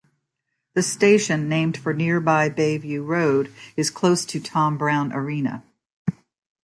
[0.73, 5.63] The station, named for nearby Bayview Road, is close to Tom Brown Arena.